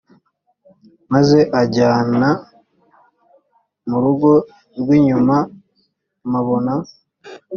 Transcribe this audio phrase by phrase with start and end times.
[1.13, 2.29] maze anjyana
[3.89, 4.29] mu rugo
[4.79, 5.37] rw’ inyuma
[6.29, 6.73] mpabona